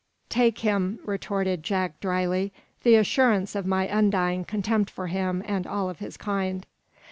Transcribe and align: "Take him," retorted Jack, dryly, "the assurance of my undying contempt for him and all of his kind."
"Take 0.29 0.61
him," 0.65 0.97
retorted 1.05 1.61
Jack, 1.61 1.99
dryly, 1.99 2.51
"the 2.81 2.95
assurance 2.95 3.53
of 3.53 3.67
my 3.67 3.85
undying 3.87 4.45
contempt 4.45 4.89
for 4.89 5.05
him 5.05 5.43
and 5.45 5.67
all 5.67 5.91
of 5.91 5.99
his 5.99 6.17
kind." 6.17 6.65